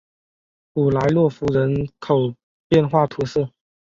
[0.73, 2.33] 普莱洛夫人口
[2.67, 3.49] 变化图示